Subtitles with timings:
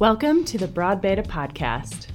[0.00, 2.08] Welcome to the Broad Beta Podcast.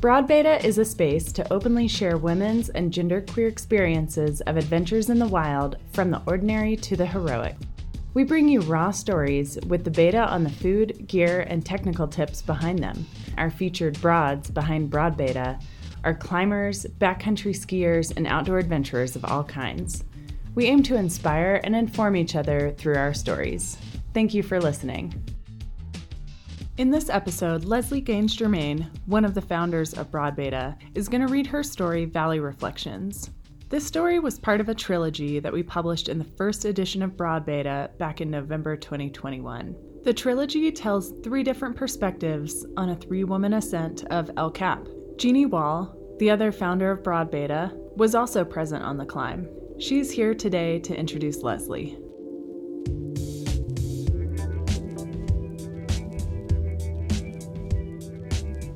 [0.00, 5.20] Broad Beta is a space to openly share women's and genderqueer experiences of adventures in
[5.20, 7.54] the wild from the ordinary to the heroic.
[8.14, 12.42] We bring you raw stories with the beta on the food, gear, and technical tips
[12.42, 13.06] behind them.
[13.38, 15.56] Our featured broads behind Broad Beta
[16.02, 20.02] are climbers, backcountry skiers, and outdoor adventurers of all kinds.
[20.56, 23.78] We aim to inspire and inform each other through our stories.
[24.14, 25.29] Thank you for listening.
[26.76, 31.26] In this episode, Leslie Gains-Germain, one of the founders of Broad Beta, is going to
[31.26, 33.30] read her story, Valley Reflections.
[33.68, 37.16] This story was part of a trilogy that we published in the first edition of
[37.16, 39.76] Broad Beta back in November 2021.
[40.04, 44.86] The trilogy tells three different perspectives on a three woman ascent of El Cap.
[45.18, 49.46] Jeannie Wall, the other founder of Broad Beta, was also present on the climb.
[49.78, 51.98] She's here today to introduce Leslie.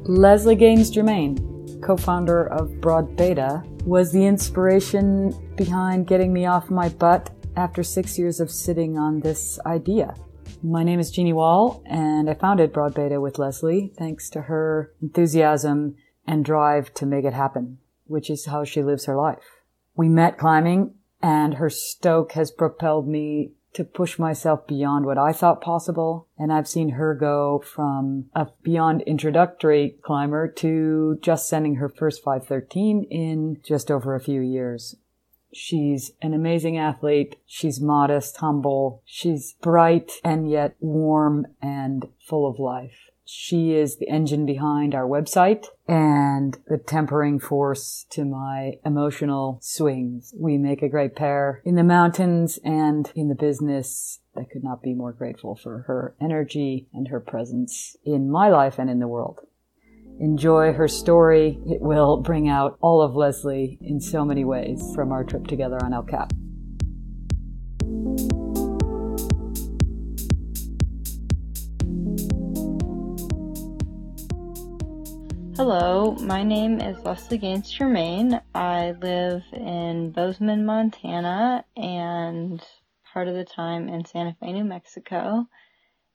[0.07, 6.91] Leslie Gains-Germain, co founder of Broad Beta, was the inspiration behind getting me off my
[6.91, 10.15] butt after six years of sitting on this idea.
[10.63, 14.93] My name is Jeannie Wall, and I founded Broad Beta with Leslie thanks to her
[15.01, 19.63] enthusiasm and drive to make it happen, which is how she lives her life.
[19.97, 25.33] We met climbing, and her stoke has propelled me to push myself beyond what I
[25.33, 26.29] thought possible.
[26.39, 32.23] And I've seen her go from a beyond introductory climber to just sending her first
[32.23, 34.97] 513 in just over a few years.
[35.53, 37.37] She's an amazing athlete.
[37.47, 39.03] She's modest, humble.
[39.05, 43.11] She's bright and yet warm and full of life.
[43.27, 50.35] She is the engine behind our website and the tempering force to my emotional swings.
[50.39, 54.21] We make a great pair in the mountains and in the business.
[54.37, 58.79] I could not be more grateful for her energy and her presence in my life
[58.79, 59.41] and in the world.
[60.21, 61.59] Enjoy her story.
[61.67, 65.83] It will bring out all of Leslie in so many ways from our trip together
[65.83, 66.33] on El Cap.
[75.67, 78.39] Hello, my name is Leslie Gains-Germain.
[78.55, 82.63] I live in Bozeman, Montana, and
[83.15, 85.47] part of the time in Santa Fe, New Mexico.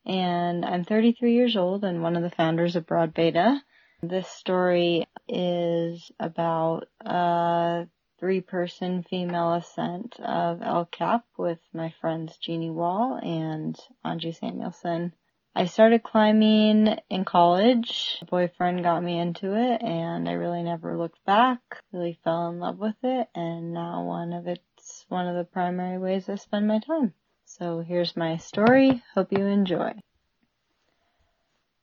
[0.06, 3.60] And I'm 33 years old and one of the founders of Broad Beta.
[4.04, 7.88] This story is about a
[8.20, 15.14] three person female ascent of El Cap with my friends Jeannie Wall and Anju Samuelson.
[15.56, 18.20] I started climbing in college.
[18.22, 21.60] A boyfriend got me into it and I really never looked back.
[21.92, 25.98] Really fell in love with it and now one of it's one of the primary
[25.98, 27.14] ways I spend my time.
[27.46, 29.04] So here's my story.
[29.16, 29.94] Hope you enjoy.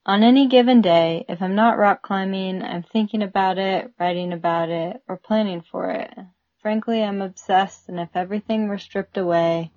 [0.06, 4.68] On any given day, if I'm not rock climbing, I'm thinking about it, writing about
[4.70, 6.14] it, or planning for it.
[6.62, 9.72] Frankly, I'm obsessed and if everything were stripped away,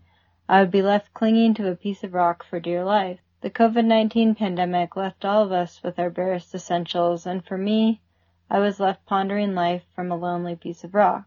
[0.47, 3.19] I would be left clinging to a piece of rock for dear life.
[3.41, 8.01] The COVID-19 pandemic left all of us with our barest essentials, and for me,
[8.49, 11.23] I was left pondering life from a lonely piece of rock.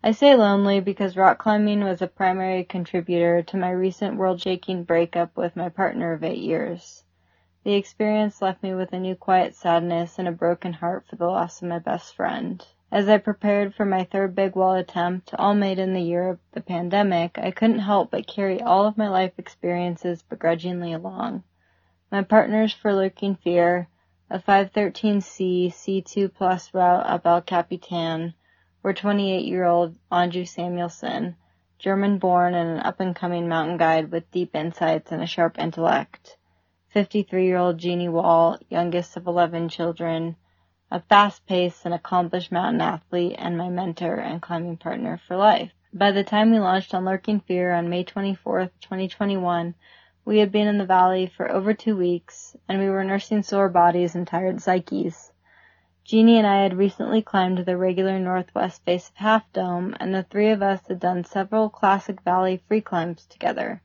[0.00, 5.36] I say lonely because rock climbing was a primary contributor to my recent world-shaking breakup
[5.36, 7.02] with my partner of eight years.
[7.64, 11.26] The experience left me with a new quiet sadness and a broken heart for the
[11.26, 12.64] loss of my best friend.
[12.90, 16.38] As I prepared for my third big wall attempt, all made in the year of
[16.52, 21.42] the pandemic, I couldn't help but carry all of my life experiences begrudgingly along.
[22.10, 23.88] My partners for Lurking Fear,
[24.30, 28.32] a 513C C2 plus route up El Capitan,
[28.82, 31.36] were 28-year-old Anju Samuelson,
[31.78, 36.38] German-born and an up-and-coming mountain guide with deep insights and a sharp intellect.
[36.96, 40.36] 53-year-old Jeannie Wall, youngest of 11 children,
[40.90, 45.70] a fast-paced and accomplished mountain athlete and my mentor and climbing partner for life.
[45.92, 49.74] By the time we launched on Lurking Fear on May 24th, 2021,
[50.24, 53.68] we had been in the valley for over two weeks, and we were nursing sore
[53.68, 55.30] bodies and tired psyches.
[56.04, 60.22] Jeannie and I had recently climbed the regular northwest face of Half Dome, and the
[60.22, 63.82] three of us had done several classic valley free climbs together.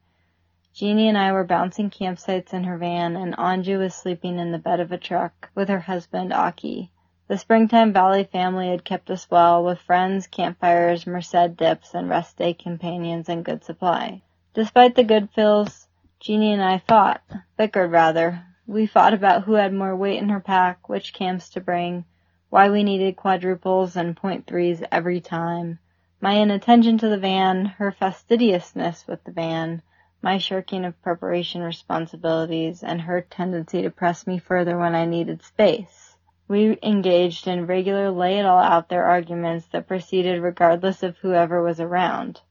[0.74, 4.58] Jeannie and I were bouncing campsites in her van, and Anju was sleeping in the
[4.58, 6.92] bed of a truck with her husband, Aki.
[7.30, 12.36] The Springtime Valley family had kept us well, with friends, campfires, Merced dips, and rest
[12.36, 14.22] day companions in good supply.
[14.54, 15.88] Despite the good fills,
[16.20, 17.22] Jeannie and I fought,
[17.58, 18.44] bickered rather.
[18.68, 22.04] We fought about who had more weight in her pack, which camps to bring,
[22.50, 25.80] why we needed quadruples and point threes every time,
[26.20, 29.82] my inattention to the van, her fastidiousness with the van,
[30.22, 35.42] my shirking of preparation responsibilities, and her tendency to press me further when I needed
[35.42, 36.03] space.
[36.48, 41.64] We engaged in regular lay it all out there arguments that proceeded regardless of whoever
[41.64, 42.42] was around.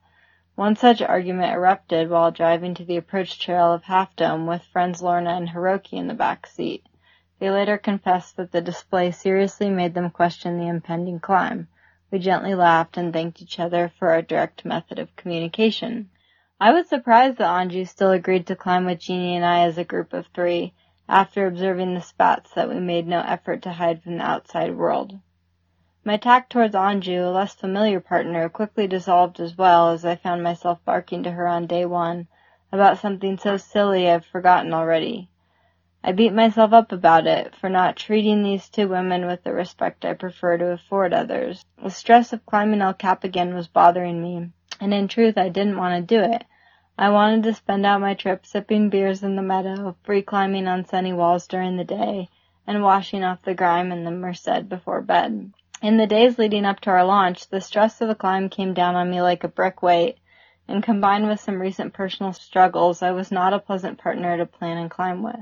[0.54, 5.02] One such argument erupted while driving to the approach trail of Half Dome with friends
[5.02, 6.86] Lorna and Hiroki in the back seat.
[7.38, 11.68] They later confessed that the display seriously made them question the impending climb.
[12.10, 16.10] We gently laughed and thanked each other for our direct method of communication.
[16.60, 19.84] I was surprised that Anju still agreed to climb with Jeannie and I as a
[19.84, 20.74] group of three,
[21.12, 25.12] after observing the spats that we made no effort to hide from the outside world.
[26.02, 30.42] My tact towards Anju, a less familiar partner, quickly dissolved as well as I found
[30.42, 32.28] myself barking to her on day one
[32.72, 35.28] about something so silly I've forgotten already.
[36.02, 40.06] I beat myself up about it for not treating these two women with the respect
[40.06, 41.62] I prefer to afford others.
[41.82, 44.48] The stress of climbing El Cap again was bothering me,
[44.80, 46.44] and in truth I didn't want to do it.
[46.98, 50.84] I wanted to spend out my trip sipping beers in the meadow, free climbing on
[50.84, 52.28] sunny walls during the day,
[52.66, 55.52] and washing off the grime in the Merced before bed.
[55.80, 58.94] In the days leading up to our launch, the stress of the climb came down
[58.94, 60.18] on me like a brick weight,
[60.68, 64.76] and combined with some recent personal struggles, I was not a pleasant partner to plan
[64.76, 65.40] and climb with.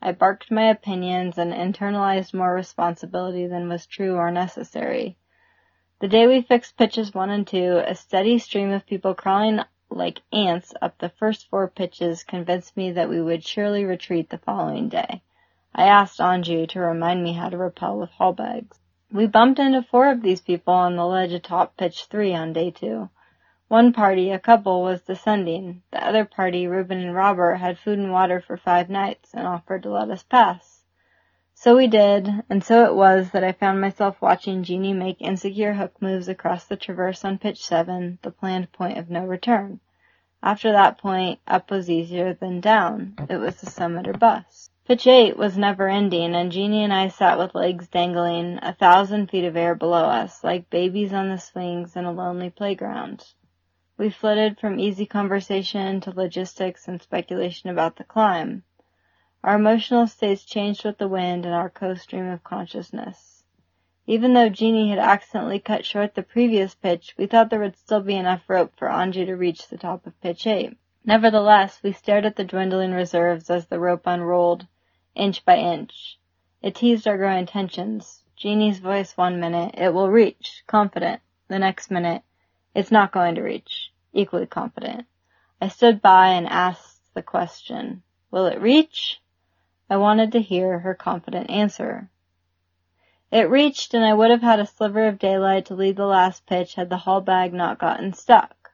[0.00, 5.16] I barked my opinions and internalized more responsibility than was true or necessary.
[5.98, 9.60] The day we fixed pitches one and two, a steady stream of people crawling
[9.90, 14.38] like ants up the first four pitches convinced me that we would surely retreat the
[14.38, 15.22] following day.
[15.74, 18.78] I asked Anju to remind me how to rappel with haul bags.
[19.10, 22.70] We bumped into four of these people on the ledge atop pitch three on day
[22.70, 23.08] two.
[23.68, 25.82] One party, a couple, was descending.
[25.90, 29.82] The other party, Reuben and Robert, had food and water for five nights and offered
[29.82, 30.77] to let us pass.
[31.60, 35.72] So we did, and so it was that I found myself watching Jeannie make insecure
[35.72, 39.80] hook moves across the traverse on pitch seven, the planned point of no return.
[40.40, 43.16] After that point, up was easier than down.
[43.28, 44.70] It was the summit or bust.
[44.86, 49.28] Pitch eight was never ending, and Jeannie and I sat with legs dangling a thousand
[49.28, 53.26] feet of air below us, like babies on the swings in a lonely playground.
[53.96, 58.62] We flitted from easy conversation to logistics and speculation about the climb.
[59.44, 63.44] Our emotional states changed with the wind and our co-stream of consciousness.
[64.06, 68.00] Even though Jeannie had accidentally cut short the previous pitch, we thought there would still
[68.00, 70.76] be enough rope for Anju to reach the top of pitch eight.
[71.04, 74.66] Nevertheless, we stared at the dwindling reserves as the rope unrolled,
[75.14, 76.18] inch by inch.
[76.60, 78.24] It teased our growing tensions.
[78.36, 81.20] Jeannie's voice one minute, it will reach, confident.
[81.46, 82.22] The next minute,
[82.74, 83.92] it's not going to reach.
[84.12, 85.06] Equally confident.
[85.60, 89.20] I stood by and asked the question, will it reach?
[89.90, 92.10] I wanted to hear her confident answer.
[93.30, 96.46] It reached and I would have had a sliver of daylight to lead the last
[96.46, 98.72] pitch had the haul bag not gotten stuck.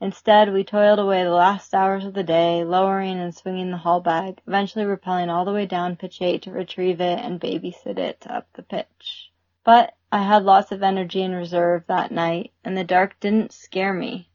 [0.00, 4.00] Instead, we toiled away the last hours of the day, lowering and swinging the haul
[4.00, 8.26] bag, eventually rappelling all the way down pitch eight to retrieve it and babysit it
[8.28, 9.32] up the pitch.
[9.64, 13.94] But I had lots of energy in reserve that night, and the dark didn't scare
[13.94, 14.28] me.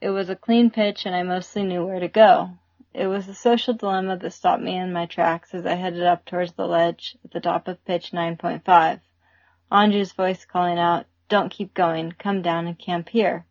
[0.00, 2.50] It was a clean pitch, and I mostly knew where to go.
[3.00, 6.24] It was the social dilemma that stopped me in my tracks as I headed up
[6.24, 8.98] towards the ledge at the top of pitch 9.5.
[9.70, 13.46] Anju's voice calling out, Don't keep going, come down and camp here.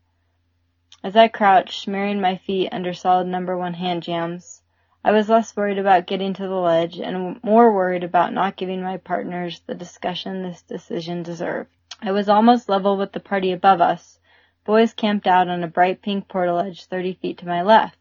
[1.02, 4.60] As I crouched, smearing my feet under solid number one hand jams,
[5.02, 8.82] I was less worried about getting to the ledge and more worried about not giving
[8.82, 11.70] my partners the discussion this decision deserved.
[12.02, 14.20] I was almost level with the party above us.
[14.66, 17.97] Boys camped out on a bright pink portaledge thirty feet to my left.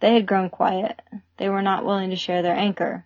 [0.00, 1.00] They had grown quiet.
[1.38, 3.04] They were not willing to share their anchor.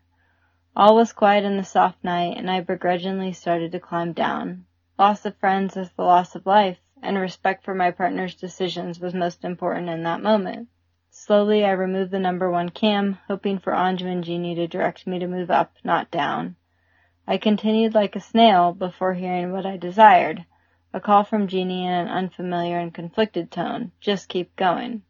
[0.76, 4.66] All was quiet in the soft night, and I begrudgingly started to climb down.
[4.98, 9.14] Loss of friends is the loss of life, and respect for my partner's decisions was
[9.14, 10.68] most important in that moment.
[11.10, 15.18] Slowly I removed the number one cam, hoping for Anju and Jeannie to direct me
[15.18, 16.56] to move up, not down.
[17.26, 20.44] I continued like a snail before hearing what I desired.
[20.92, 23.92] A call from Jeannie in an unfamiliar and conflicted tone.
[24.00, 25.02] Just keep going.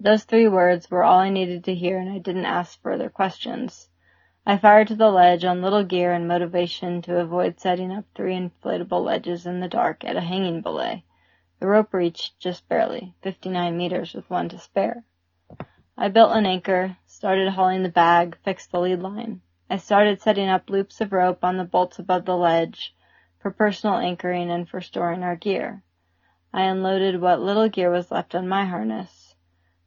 [0.00, 3.88] Those three words were all I needed to hear and I didn't ask further questions.
[4.46, 8.36] I fired to the ledge on little gear and motivation to avoid setting up three
[8.36, 11.04] inflatable ledges in the dark at a hanging belay.
[11.58, 15.02] The rope reached just barely, 59 meters with one to spare.
[15.96, 19.40] I built an anchor, started hauling the bag, fixed the lead line.
[19.68, 22.94] I started setting up loops of rope on the bolts above the ledge
[23.40, 25.82] for personal anchoring and for storing our gear.
[26.52, 29.17] I unloaded what little gear was left on my harness.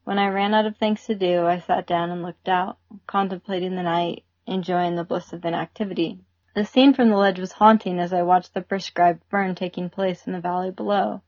[0.03, 3.75] When I ran out of things to do, I sat down and looked out, contemplating
[3.75, 6.19] the night, enjoying the bliss of inactivity.
[6.55, 10.25] The scene from the ledge was haunting as I watched the prescribed burn taking place
[10.25, 11.21] in the valley below.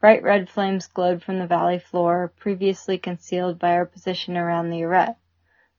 [0.00, 4.80] Bright red flames glowed from the valley floor, previously concealed by our position around the
[4.80, 5.16] arête.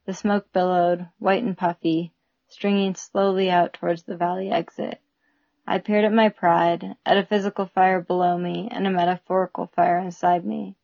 [0.06, 2.14] The smoke billowed, white and puffy,
[2.48, 5.02] stringing slowly out towards the valley exit.
[5.68, 10.00] I peered at my pride, at a physical fire below me and a metaphorical fire
[10.00, 10.76] inside me.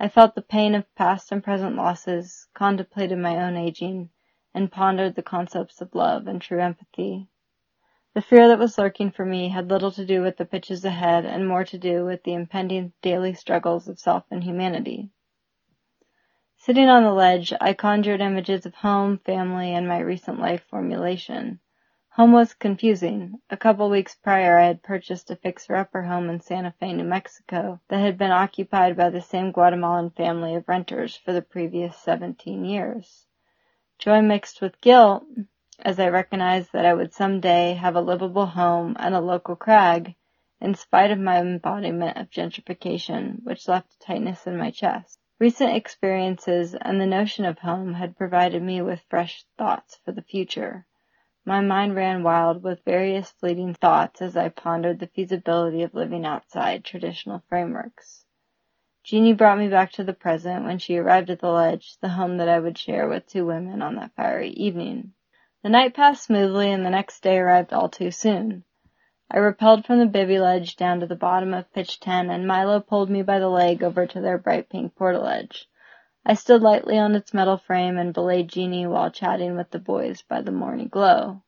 [0.00, 4.10] I felt the pain of past and present losses, contemplated my own aging,
[4.52, 7.28] and pondered the concepts of love and true empathy.
[8.14, 11.24] The fear that was lurking for me had little to do with the pitches ahead
[11.24, 15.10] and more to do with the impending daily struggles of self and humanity.
[16.56, 21.60] Sitting on the ledge, I conjured images of home, family, and my recent life formulation.
[22.16, 23.40] Home was confusing.
[23.50, 27.80] A couple weeks prior I had purchased a fixer-upper home in Santa Fe, New Mexico
[27.88, 32.64] that had been occupied by the same Guatemalan family of renters for the previous 17
[32.64, 33.26] years.
[33.98, 35.24] Joy mixed with guilt
[35.80, 40.14] as I recognized that I would someday have a livable home and a local crag
[40.60, 45.18] in spite of my embodiment of gentrification, which left a tightness in my chest.
[45.40, 50.22] Recent experiences and the notion of home had provided me with fresh thoughts for the
[50.22, 50.86] future.
[51.46, 56.24] My mind ran wild with various fleeting thoughts as I pondered the feasibility of living
[56.24, 58.24] outside traditional frameworks.
[59.02, 62.38] Jeannie brought me back to the present when she arrived at the ledge, the home
[62.38, 65.12] that I would share with two women on that fiery evening.
[65.62, 68.64] The night passed smoothly and the next day arrived all too soon.
[69.30, 72.80] I rappelled from the bivy ledge down to the bottom of pitch ten, and Milo
[72.80, 75.66] pulled me by the leg over to their bright pink portaledge.
[76.26, 80.22] I stood lightly on its metal frame and belayed Jeannie while chatting with the boys
[80.22, 81.42] by the morning glow.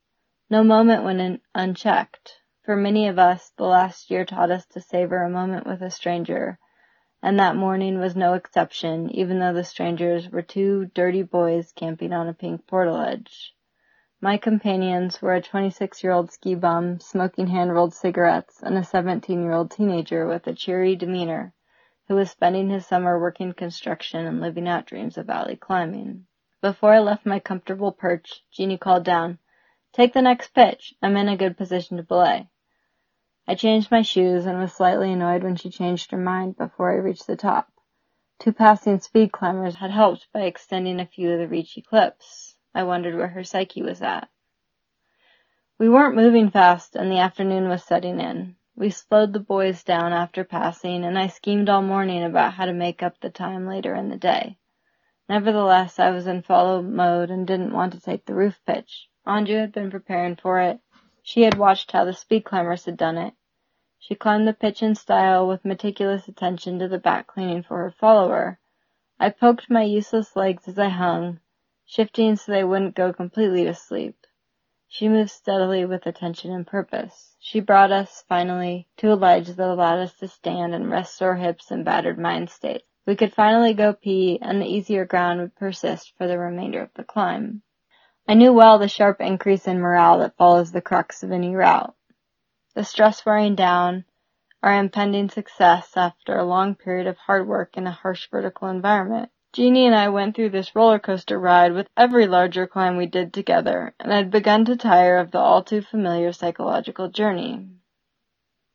[0.51, 2.43] No moment went unchecked.
[2.63, 5.91] For many of us, the last year taught us to savor a moment with a
[5.91, 6.59] stranger,
[7.23, 12.13] and that morning was no exception, even though the strangers were two dirty boys camping
[12.13, 13.55] on a pink portaledge.
[14.21, 20.47] My companions were a 26-year-old ski bum smoking hand-rolled cigarettes and a 17-year-old teenager with
[20.47, 21.55] a cheery demeanor
[22.09, 26.27] who was spending his summer working construction and living out dreams of valley climbing.
[26.61, 29.39] Before I left my comfortable perch, Jeannie called down,
[29.93, 30.95] Take the next pitch.
[31.03, 32.49] I'm in a good position to belay.
[33.49, 36.97] I changed my shoes and was slightly annoyed when she changed her mind before I
[36.97, 37.71] reached the top.
[38.39, 42.57] Two passing speed climbers had helped by extending a few of the reachy clips.
[42.75, 44.29] I wondered where her psyche was at.
[45.79, 48.57] We weren't moving fast and the afternoon was setting in.
[48.79, 52.75] We slowed the boys down after passing and I schemed all morning about how to
[52.75, 54.59] make up the time later in the day.
[55.31, 59.09] Nevertheless, I was in follow mode and didn't want to take the roof pitch.
[59.27, 60.79] Anju had been preparing for it.
[61.23, 63.33] She had watched how the speed climbers had done it.
[63.99, 67.91] She climbed the pitch in style with meticulous attention to the back cleaning for her
[67.91, 68.61] follower.
[69.19, 71.41] I poked my useless legs as I hung,
[71.87, 74.26] shifting so they wouldn't go completely to sleep.
[74.89, 77.35] She moved steadily with attention and purpose.
[77.41, 81.35] She brought us, finally, to a ledge that allowed us to stand and rest sore
[81.37, 82.85] hips and battered mind state.
[83.07, 86.95] We could finally go pee, and the easier ground would persist for the remainder of
[86.95, 87.63] the climb.
[88.29, 91.95] I knew well the sharp increase in morale that follows the crux of any route.
[92.75, 94.05] The stress wearing down,
[94.63, 99.31] our impending success after a long period of hard work in a harsh vertical environment.
[99.57, 103.33] Jeannie and I went through this roller coaster ride with every larger climb we did
[103.33, 107.67] together, and I had begun to tire of the all too familiar psychological journey.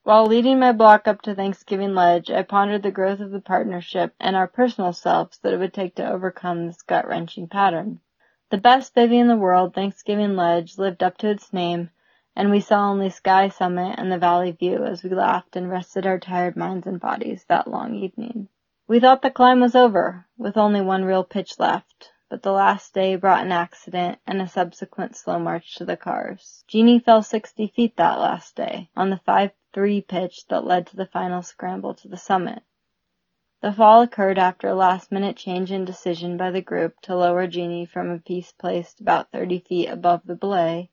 [0.01, 4.15] While leading my block up to Thanksgiving Ledge, I pondered the growth of the partnership
[4.19, 7.99] and our personal selves that it would take to overcome this gut-wrenching pattern.
[8.49, 11.91] The best bivy in the world, Thanksgiving Ledge, lived up to its name,
[12.35, 16.07] and we saw only sky summit and the valley view as we laughed and rested
[16.07, 18.47] our tired minds and bodies that long evening.
[18.91, 22.93] We thought the climb was over, with only one real pitch left, but the last
[22.93, 26.65] day brought an accident and a subsequent slow march to the cars.
[26.67, 31.05] Jeannie fell 60 feet that last day, on the 5-3 pitch that led to the
[31.05, 32.63] final scramble to the summit.
[33.61, 37.85] The fall occurred after a last-minute change in decision by the group to lower Jeannie
[37.85, 40.89] from a piece placed about 30 feet above the belay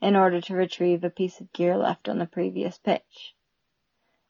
[0.00, 3.34] in order to retrieve a piece of gear left on the previous pitch.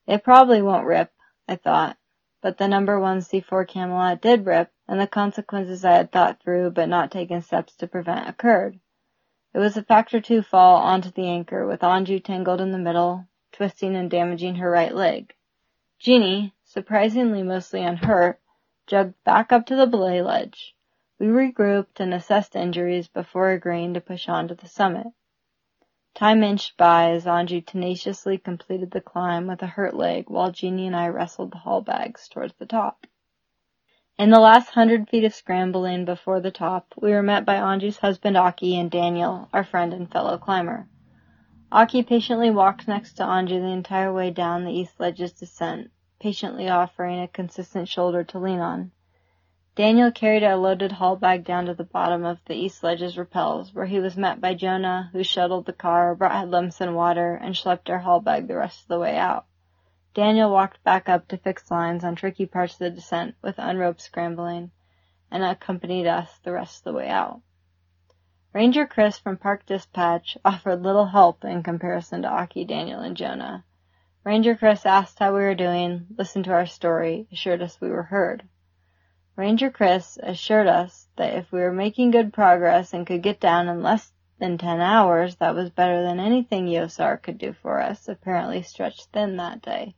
[0.05, 1.13] It probably won't rip,
[1.47, 1.97] I thought,
[2.45, 6.73] but the number one C4 Camelot did rip, and the consequences I had thought through
[6.73, 8.79] but not taken steps to prevent occurred.
[9.55, 13.27] It was a factor two fall onto the anchor with Anju tangled in the middle,
[13.53, 15.33] twisting and damaging her right leg.
[15.99, 18.39] Jeannie, surprisingly mostly unhurt,
[18.87, 20.77] jogged back up to the belay ledge.
[21.19, 25.07] We regrouped and assessed injuries before agreeing to push on to the summit.
[26.15, 30.87] Time inched by as Anju tenaciously completed the climb with a hurt leg while Jeannie
[30.87, 33.09] and I wrestled the haul bags towards the top.
[34.17, 37.99] In the last hundred feet of scrambling before the top, we were met by Anju's
[37.99, 40.87] husband Aki and Daniel, our friend and fellow climber.
[41.73, 45.91] Aki patiently walked next to Anju the entire way down the east ledge's descent,
[46.21, 48.93] patiently offering a consistent shoulder to lean on.
[49.77, 53.75] Daniel carried a loaded haul bag down to the bottom of the East Ledge's rappels,
[53.75, 57.57] where he was met by Jonah, who shuttled the car, brought headlamps and water, and
[57.57, 59.47] schlepped our haul bag the rest of the way out.
[60.15, 64.01] Daniel walked back up to fix lines on tricky parts of the descent with unroped
[64.01, 64.71] scrambling,
[65.29, 67.41] and accompanied us the rest of the way out.
[68.53, 73.65] Ranger Chris from Park Dispatch offered little help in comparison to Aki, Daniel, and Jonah.
[74.23, 78.05] Ranger Chris asked how we were doing, listened to our story, assured us we were
[78.05, 78.45] heard.
[79.37, 83.69] Ranger Chris assured us that if we were making good progress and could get down
[83.69, 88.09] in less than ten hours, that was better than anything YOSAR could do for us,
[88.09, 89.97] apparently stretched thin that day.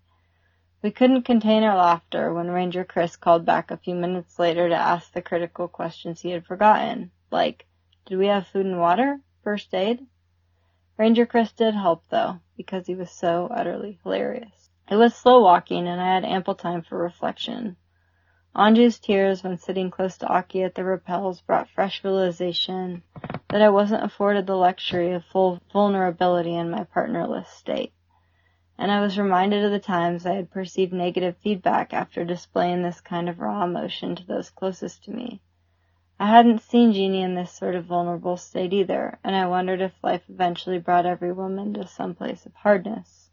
[0.82, 4.74] We couldn't contain our laughter when Ranger Chris called back a few minutes later to
[4.74, 7.66] ask the critical questions he had forgotten, like,
[8.06, 9.20] did we have food and water?
[9.44, 10.06] First aid?
[10.96, 14.70] Ranger Chris did help though, because he was so utterly hilarious.
[14.90, 17.76] It was slow walking and I had ample time for reflection.
[18.56, 23.02] Anju's tears when sitting close to Aki at the rappels brought fresh realization
[23.50, 27.92] that I wasn't afforded the luxury of full vulnerability in my partnerless state.
[28.78, 33.02] And I was reminded of the times I had perceived negative feedback after displaying this
[33.02, 35.42] kind of raw emotion to those closest to me.
[36.18, 39.92] I hadn't seen Jeannie in this sort of vulnerable state either, and I wondered if
[40.02, 43.28] life eventually brought every woman to some place of hardness,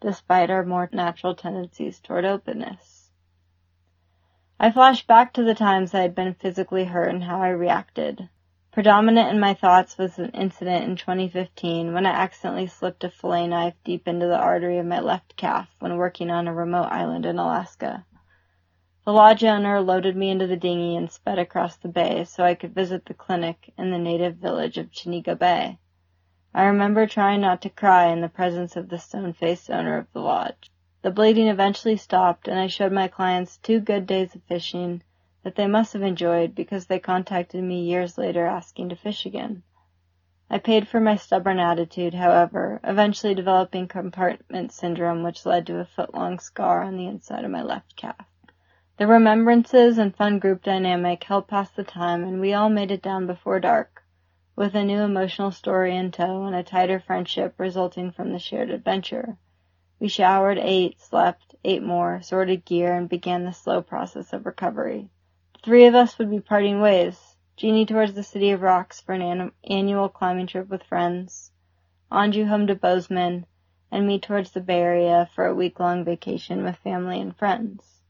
[0.00, 2.97] despite our more natural tendencies toward openness.
[4.60, 8.28] I flashed back to the times I had been physically hurt and how I reacted.
[8.72, 13.46] Predominant in my thoughts was an incident in 2015 when I accidentally slipped a fillet
[13.46, 17.24] knife deep into the artery of my left calf when working on a remote island
[17.24, 18.04] in Alaska.
[19.04, 22.56] The lodge owner loaded me into the dinghy and sped across the bay so I
[22.56, 25.78] could visit the clinic in the native village of Chenega Bay.
[26.52, 30.20] I remember trying not to cry in the presence of the stone-faced owner of the
[30.20, 30.72] lodge.
[31.00, 35.02] The bleeding eventually stopped and I showed my clients two good days of fishing
[35.44, 39.62] that they must have enjoyed because they contacted me years later asking to fish again.
[40.50, 45.84] I paid for my stubborn attitude, however, eventually developing compartment syndrome which led to a
[45.84, 48.26] foot-long scar on the inside of my left calf.
[48.96, 53.02] The remembrances and fun group dynamic helped pass the time and we all made it
[53.02, 54.02] down before dark,
[54.56, 58.70] with a new emotional story in tow and a tighter friendship resulting from the shared
[58.70, 59.36] adventure.
[60.00, 65.08] We showered, ate, slept, ate more, sorted gear, and began the slow process of recovery.
[65.54, 67.36] The three of us would be parting ways.
[67.56, 71.50] Jeannie towards the City of Rocks for an an- annual climbing trip with friends,
[72.12, 73.46] Anju home to Bozeman,
[73.90, 78.02] and me towards the Bay Area for a week-long vacation with family and friends.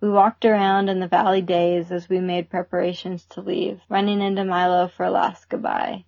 [0.00, 4.44] We walked around in the valley days as we made preparations to leave, running into
[4.44, 6.04] Milo for a last goodbye.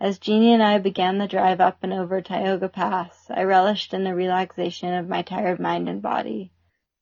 [0.00, 4.04] As Jeannie and I began the drive up and over Tioga Pass, I relished in
[4.04, 6.52] the relaxation of my tired mind and body.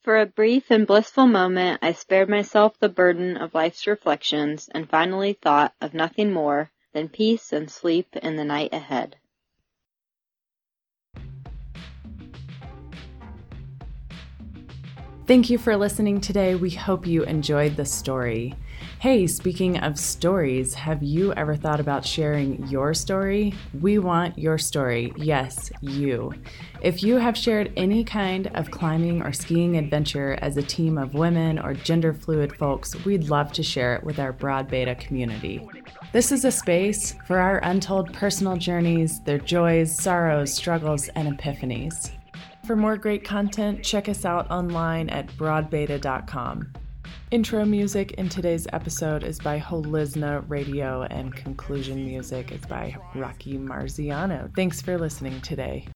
[0.00, 4.88] For a brief and blissful moment, I spared myself the burden of life's reflections and
[4.88, 9.16] finally thought of nothing more than peace and sleep in the night ahead.
[15.26, 16.54] Thank you for listening today.
[16.54, 18.54] We hope you enjoyed the story.
[19.00, 23.52] Hey, speaking of stories, have you ever thought about sharing your story?
[23.80, 25.12] We want your story.
[25.16, 26.32] Yes, you.
[26.80, 31.14] If you have shared any kind of climbing or skiing adventure as a team of
[31.14, 35.68] women or gender fluid folks, we'd love to share it with our Broad Beta community.
[36.12, 42.12] This is a space for our untold personal journeys, their joys, sorrows, struggles, and epiphanies.
[42.66, 46.72] For more great content, check us out online at broadbeta.com.
[47.30, 53.56] Intro music in today's episode is by Holizna Radio, and conclusion music is by Rocky
[53.56, 54.52] Marsiano.
[54.56, 55.86] Thanks for listening today.